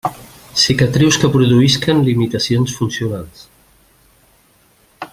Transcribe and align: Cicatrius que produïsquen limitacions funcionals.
Cicatrius 0.61 1.19
que 1.23 1.29
produïsquen 1.35 2.01
limitacions 2.07 2.75
funcionals. 2.79 3.45